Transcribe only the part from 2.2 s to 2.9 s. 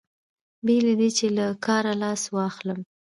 واخلم.